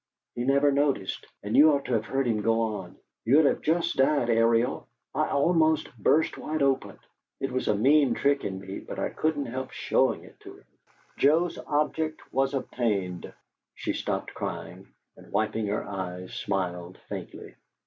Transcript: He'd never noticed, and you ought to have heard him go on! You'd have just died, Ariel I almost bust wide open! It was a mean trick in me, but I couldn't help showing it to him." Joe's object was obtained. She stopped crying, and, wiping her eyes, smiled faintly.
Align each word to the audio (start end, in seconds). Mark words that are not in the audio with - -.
He'd 0.33 0.47
never 0.47 0.71
noticed, 0.71 1.27
and 1.43 1.55
you 1.55 1.71
ought 1.71 1.85
to 1.85 1.93
have 1.93 2.05
heard 2.05 2.25
him 2.25 2.41
go 2.41 2.59
on! 2.59 2.95
You'd 3.23 3.45
have 3.45 3.61
just 3.61 3.97
died, 3.97 4.31
Ariel 4.31 4.87
I 5.13 5.27
almost 5.27 5.89
bust 6.01 6.39
wide 6.39 6.63
open! 6.63 6.97
It 7.39 7.51
was 7.51 7.67
a 7.67 7.75
mean 7.75 8.15
trick 8.15 8.43
in 8.43 8.59
me, 8.59 8.79
but 8.79 8.97
I 8.97 9.09
couldn't 9.09 9.45
help 9.45 9.69
showing 9.69 10.23
it 10.23 10.39
to 10.39 10.55
him." 10.57 10.65
Joe's 11.17 11.59
object 11.67 12.33
was 12.33 12.55
obtained. 12.55 13.31
She 13.75 13.93
stopped 13.93 14.33
crying, 14.33 14.87
and, 15.17 15.31
wiping 15.31 15.67
her 15.67 15.83
eyes, 15.83 16.33
smiled 16.33 16.97
faintly. 17.07 17.53